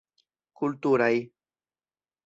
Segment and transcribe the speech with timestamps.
[0.61, 1.13] Kulturaj.